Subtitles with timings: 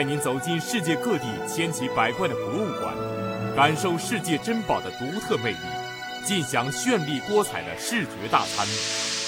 [0.00, 2.94] 带您走进世界各地千奇百怪的博物馆，
[3.54, 5.58] 感受世界珍宝的独特魅力，
[6.24, 9.19] 尽享绚丽多彩的视觉大餐。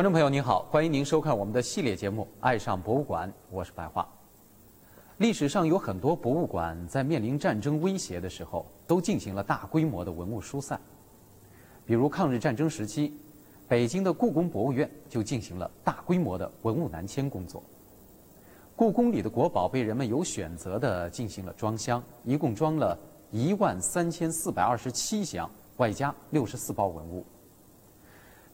[0.00, 4.08] 观众朋友您好，欢迎您收看我们的系列节目《爱上博物馆》，我是白桦。
[5.18, 10.80] 历史上有很多博物馆在面临战争威胁的时候，都进行了大规模的文物疏散。
[11.84, 13.12] 比如抗日战争时期，
[13.68, 17.62] 北京的故宫博物院就进行了大规模的文物南迁工作。
[18.74, 22.98] 故宫里的国宝被人们有选择地进行了装箱，一共装了
[23.30, 27.22] 一万三千四百二十七箱，外加六十四包文物。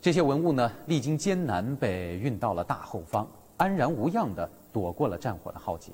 [0.07, 5.91] 这些文物呢，历经艰难被运到了大后方，安然无恙地躲过了战火的浩劫。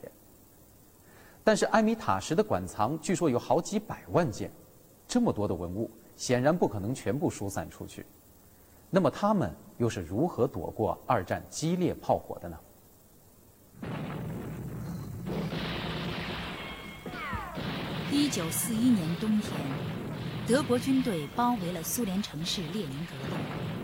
[1.43, 4.51] 但是埃米塔什的馆藏据说有好几百万件，
[5.09, 8.05] 这么多的文物，显然不可能全部疏散出去。
[8.91, 12.59] 那么他们又是如何躲过二战激烈炮火的呢？
[18.11, 19.51] 一九四一年冬天，
[20.47, 23.82] 德国军队包围了苏联城市列宁格勒。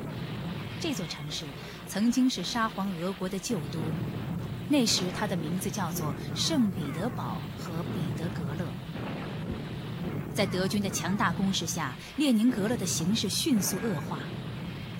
[0.80, 1.44] 这座城市
[1.86, 3.80] 曾经是沙皇俄国的旧都，
[4.68, 8.64] 那时它的名字叫做圣彼得堡和彼得格勒。
[10.34, 14.18] 在德军的强大攻势下，列宁格勒的形势迅速恶化。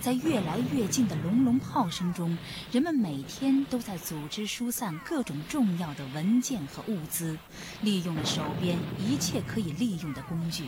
[0.01, 2.37] 在越来越近的隆隆炮声中，
[2.73, 7.37] 人们每天都在组织疏散各种重要的文件和物资，
[7.83, 10.65] 利用了手边一切可以利用的工具。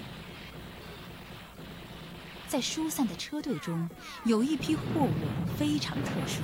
[2.51, 3.89] 在疏散的车队中，
[4.25, 5.13] 有一批货物
[5.57, 6.43] 非常特殊，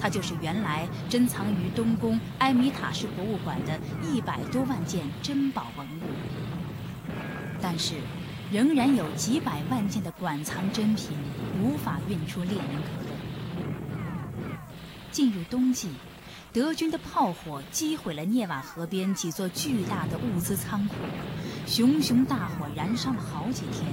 [0.00, 6.02] 它就是原来珍藏于东宫埃米塔什博物馆的一百多万件珍宝文物。
[7.60, 7.96] 但是，
[8.52, 11.16] 仍然有几百万件的馆藏珍品
[11.60, 14.46] 无法运出列宁格勒。
[15.10, 15.90] 进入冬季，
[16.52, 20.94] 德军的炮火击毁了涅瓦河边几座巨大的物资仓库，
[21.66, 23.84] 熊熊大火燃烧了好几天。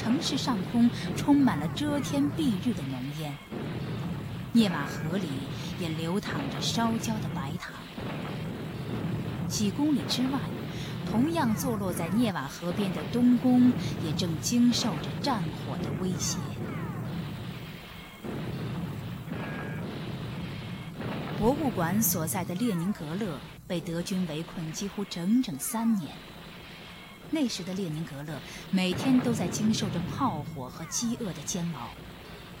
[0.00, 3.36] 城市上空充满了遮天蔽日的浓烟，
[4.50, 5.28] 涅瓦河里
[5.78, 7.74] 也流淌着烧焦的白糖。
[9.46, 10.38] 几公里之外，
[11.04, 13.70] 同样坐落在涅瓦河边的东宫
[14.02, 16.38] 也正经受着战火的威胁。
[21.38, 26.08] 博物馆所在的列宁格勒被德军围困几乎整整三年。
[27.32, 28.40] 那时的列宁格勒
[28.72, 31.90] 每天都在经受着炮火和饥饿的煎熬，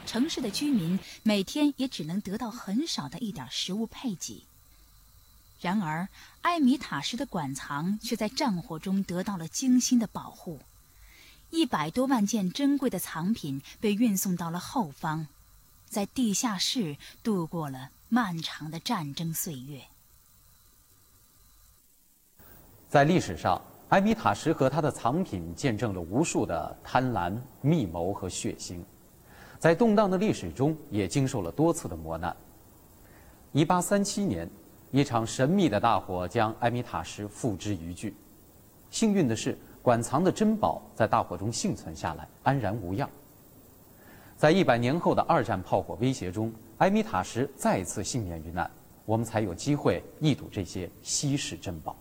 [0.06, 4.44] 城市的居民每天也只能得到很少的一点食物配给。
[5.60, 6.08] 然而，
[6.42, 10.60] 埃米塔什的馆藏却在战火中得到了精心的保护，
[11.50, 15.26] 一百多万件珍贵的藏品被运送到了后方，
[15.88, 19.82] 在地下室度过了漫长的战争岁月。
[22.88, 23.60] 在历史上。
[23.90, 28.78] 埃米塔什和他的藏品见证了无数的贪婪、密谋和血腥，
[29.58, 32.34] 在动荡的历史中也经受了多次的磨难。
[33.50, 34.48] 一八三七年，
[34.92, 38.14] 一场神秘的大火将埃米塔什付之一炬。
[38.90, 43.10] 幸运的是，馆藏的珍宝在大火中幸存下来，安然无恙。
[44.36, 48.70] 在一百年后的二战炮火威胁中，埃米塔什再次幸免于难，
[49.04, 51.96] 我们才有机会一睹这些稀世珍宝。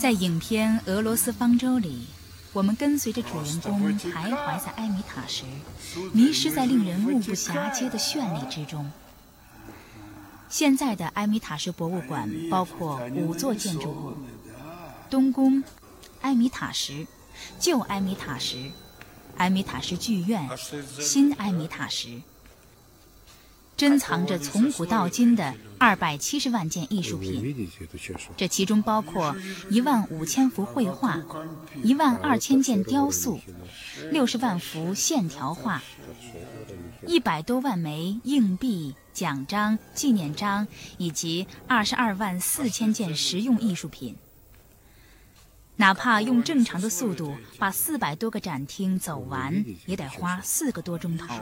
[0.00, 2.06] 在影片《俄罗斯方舟》里，
[2.54, 5.44] 我们跟随着主人公徘徊在埃米塔什，
[6.14, 8.90] 迷失在令人目不暇接的绚丽之中。
[10.48, 14.14] 现在的埃米塔什博物馆包括五座建筑物：
[15.10, 15.62] 东宫、
[16.22, 17.06] 埃米塔什、
[17.58, 18.72] 旧埃米塔什、
[19.36, 20.48] 埃米塔什剧院、
[20.98, 22.22] 新埃米塔什。
[23.80, 27.66] 珍藏着从古到今的二百七十万件艺术品，
[28.36, 29.34] 这其中包括
[29.70, 31.18] 一万五千幅绘画、
[31.82, 33.40] 一万二千件雕塑、
[34.10, 35.82] 六十万幅线条画、
[37.06, 40.68] 一百多万枚硬币、奖章、纪念章，
[40.98, 44.14] 以及二十二万四千件实用艺术品。
[45.80, 51.34] 哪怕用正常的速度把四百多个展厅走完，也得花四个多钟头。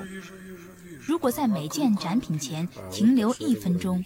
[1.01, 4.05] 如果在每件展品前停留一分钟，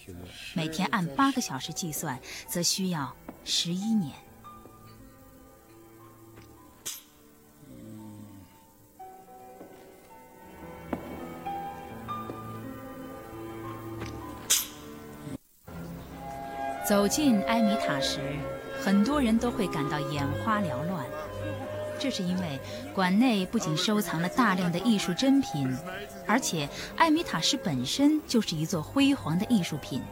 [0.55, 2.19] 每天按八个小时计算，
[2.49, 3.15] 则需要
[3.45, 4.11] 十一年。
[16.89, 18.19] 走进埃米塔时，
[18.85, 21.05] 很多人都会感到眼花缭乱。
[21.99, 22.59] 这是因为
[22.93, 25.73] 馆内不仅收藏了大量的艺术珍品，
[26.27, 30.03] 而且艾米塔什本身就是一座辉煌的艺术品。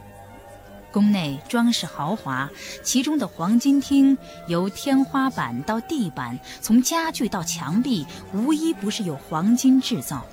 [0.89, 2.49] 宫内装饰豪华，
[2.81, 10.25] 其中的黄金厅由天花板到地板，从家具到墙壁，无一不是由黄金制造。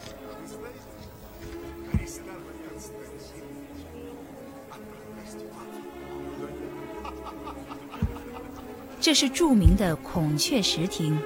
[9.01, 11.19] 这是著名的孔雀石厅，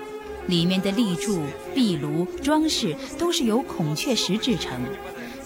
[0.46, 1.42] 里面的立柱、
[1.74, 4.80] 壁炉、装饰都是由孔雀石制成。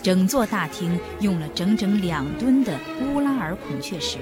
[0.02, 4.18] 整座大厅用了整整两吨的乌拉尔孔雀石。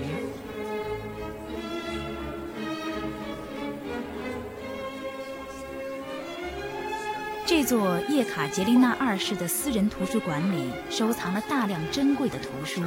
[7.64, 12.82] 这座叶卡捷琳娜二世的私人图书馆里收藏了大量珍贵的图书。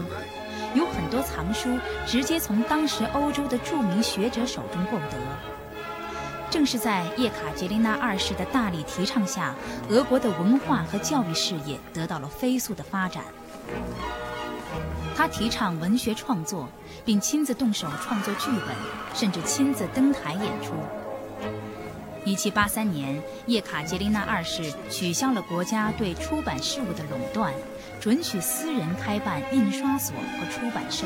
[0.75, 5.17] 有很多藏书直接从当时欧洲的著名学者手中购得。
[6.51, 9.55] 正是在叶卡捷琳娜二世的大力提倡下，
[9.89, 13.23] 俄国的文化和教育事业得到了飞速的发展。
[15.15, 16.69] 他提倡文学创作，
[17.03, 18.75] 并亲自动手创作剧本，
[19.15, 20.73] 甚至亲自登台演出。
[22.35, 27.53] 1783年，叶卡捷琳娜二世取消了国家对出版事务的垄断。
[28.01, 31.05] 准许私人开办印刷所和出版社。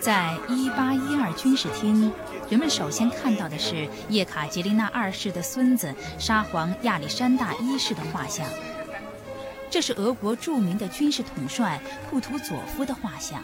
[0.00, 2.12] 在一八一二军事厅，
[2.50, 8.46] 人们首先看到的是叶卡捷琳娜二世的孙子沙皇亚历山大一世的画像。
[9.70, 13.42] 这是俄国著名的军事统帅库图佐夫的画像。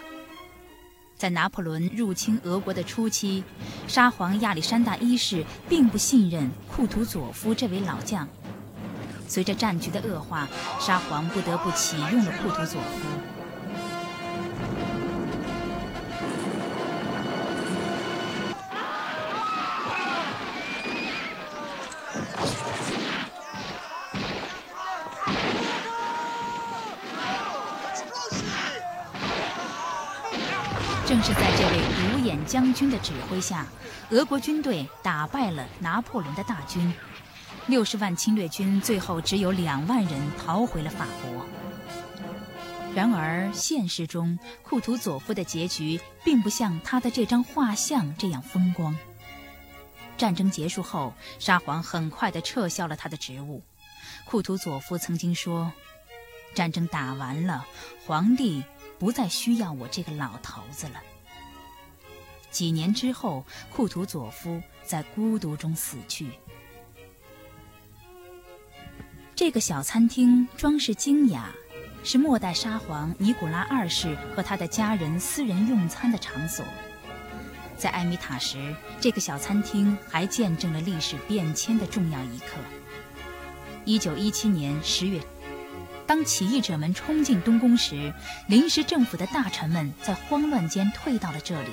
[1.25, 3.43] 在拿破仑入侵俄国的初期，
[3.89, 8.29] 沙皇亚历山大一世并不信任库图佐夫这位老将。
[9.27, 10.47] 随着战局的恶化，
[10.79, 13.44] 沙皇不得不启用了库图佐夫。
[31.27, 33.67] 是在这位独眼将军的指挥下，
[34.11, 36.93] 俄国军队打败了拿破仑的大军。
[37.67, 41.47] 六十万侵略军最后只有两万人逃回了法国。
[42.95, 48.95] 然而，现实中库图佐夫的结局并不像他的这张画像这样风光。
[50.19, 53.63] 战争结束后，沙皇很快地撤销了他的职务。
[54.27, 55.73] 库图佐夫曾经说
[56.55, 57.65] ：“战争打完了，
[58.05, 58.63] 皇帝
[59.05, 61.03] 不再需要我这个老头子了。”
[62.51, 66.31] 几年之后，库图佐夫在孤独中死去。
[69.35, 71.51] 这个小餐厅装饰精雅，
[72.03, 76.65] 是末代沙皇尼古拉二世和他的家人私人用餐的场所。
[77.77, 82.57] 在埃米塔什，这个小餐厅还见证了历史变迁的重要一刻。
[83.85, 85.21] 一九一七年十月，
[86.07, 88.13] 当起义者们冲进东宫时，
[88.47, 91.71] 临时政府的大臣们在慌乱间退到了这里，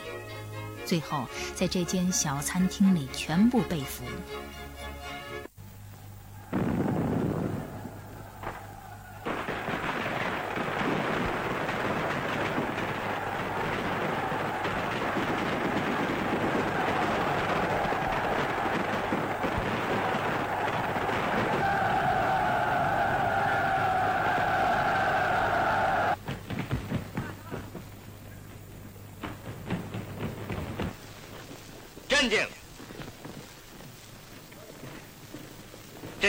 [0.85, 4.03] 最后在这间小餐厅里全部被俘。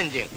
[0.03, 0.29] 엔딩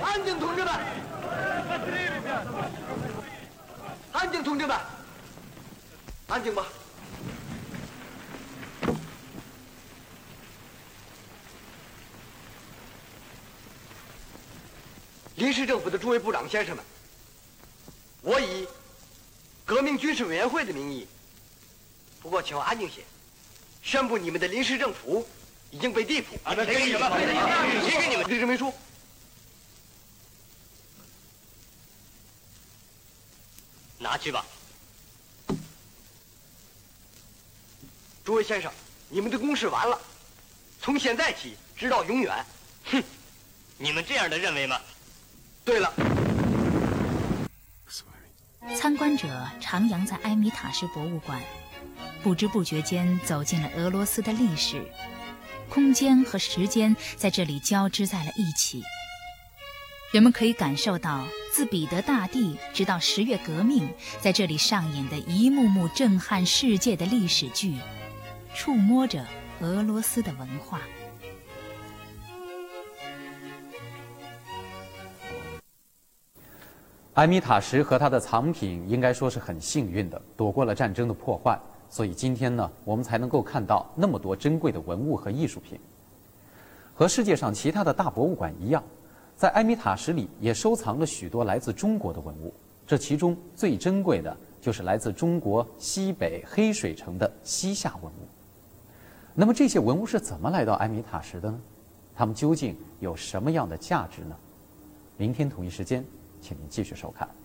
[0.00, 0.78] 한진 돌려라!
[4.12, 4.88] 한진 돌려라!
[6.28, 6.87] 한진 봐!
[15.38, 16.84] 临时政府的诸位部长先生们，
[18.22, 18.66] 我以
[19.64, 21.06] 革命军事委员会的名义，
[22.20, 23.04] 不过请安静些，
[23.80, 25.24] 宣布你们的临时政府
[25.70, 26.34] 已经被地 phủ。
[26.42, 27.00] 啊，那谁给你们？
[27.88, 28.74] 谁给你们的证明书？
[33.98, 34.44] 拿去吧。
[38.24, 38.72] 诸位先生，
[39.08, 40.00] 你们的公事完了，
[40.82, 42.44] 从现在起直到永远。
[42.86, 43.00] 哼，
[43.76, 44.80] 你们这样的认为吗？
[45.68, 45.92] 对了，
[48.74, 49.28] 参观者
[49.60, 51.38] 徜徉在埃米塔什博物馆，
[52.22, 54.82] 不知不觉间走进了俄罗斯的历史。
[55.68, 58.82] 空间和时间在这里交织在了一起，
[60.10, 63.86] 人们可以感受到自彼得大帝直到十月革命
[64.22, 67.76] 在这里上演的一幕幕震撼世界的历史剧，
[68.54, 69.22] 触摸着
[69.60, 70.80] 俄罗斯的文化。
[77.18, 81.58] 埃米塔什和他的藏品应该说是很幸运的，躲过了战争的破坏，
[81.90, 85.80] 所以今天呢，我们才能够看到那么多珍贵的文物和艺术品。
[86.94, 88.80] 和世界上其他的大博物馆一样，
[89.34, 92.54] 在埃米塔什里也收藏了许多来自中国的文物，
[92.86, 98.28] 这其中最珍贵的就是来自中国西北黑水城的西夏文物。
[99.34, 101.60] 那么这些文物是怎么来到埃米塔什的呢？
[102.14, 104.36] 它们究竟有什么样的价值呢？
[105.16, 106.04] 明天同一时间。
[106.40, 107.37] 请您继续收看。